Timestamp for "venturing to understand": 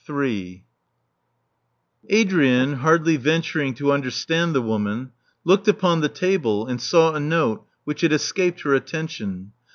3.17-4.55